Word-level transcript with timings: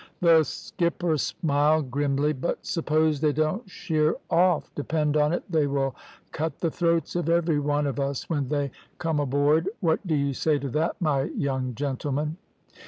"The 0.19 0.41
skipper 0.43 1.15
smiled 1.19 1.91
grimly. 1.91 2.33
`But 2.33 2.55
suppose 2.63 3.21
they 3.21 3.31
don't 3.31 3.69
sheer 3.69 4.15
off; 4.31 4.73
depend 4.73 5.15
on 5.15 5.31
it 5.31 5.43
they 5.47 5.67
will 5.67 5.95
cut 6.31 6.57
the 6.57 6.71
throats 6.71 7.15
of 7.15 7.29
every 7.29 7.59
one 7.59 7.85
of 7.85 7.99
us 7.99 8.27
when 8.27 8.47
they 8.47 8.71
come 8.97 9.19
aboard. 9.19 9.69
What 9.79 10.07
do 10.07 10.15
you 10.15 10.33
say 10.33 10.57
to 10.57 10.69
that, 10.69 10.99
my 10.99 11.25
young 11.25 11.75
gentleman?' 11.75 12.37